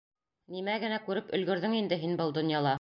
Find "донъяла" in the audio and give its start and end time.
2.39-2.69